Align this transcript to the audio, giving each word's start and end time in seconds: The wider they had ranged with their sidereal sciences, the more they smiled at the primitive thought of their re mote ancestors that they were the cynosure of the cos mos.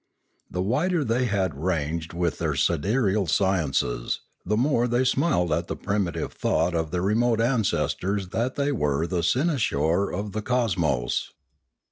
The 0.49 0.63
wider 0.63 1.03
they 1.03 1.25
had 1.25 1.53
ranged 1.53 2.11
with 2.11 2.39
their 2.39 2.55
sidereal 2.55 3.27
sciences, 3.27 4.21
the 4.43 4.57
more 4.57 4.87
they 4.87 5.05
smiled 5.05 5.51
at 5.51 5.67
the 5.67 5.75
primitive 5.75 6.33
thought 6.33 6.73
of 6.73 6.89
their 6.89 7.03
re 7.03 7.13
mote 7.13 7.39
ancestors 7.39 8.29
that 8.29 8.55
they 8.55 8.71
were 8.71 9.05
the 9.05 9.21
cynosure 9.21 10.09
of 10.11 10.31
the 10.31 10.41
cos 10.41 10.75
mos. 10.75 11.29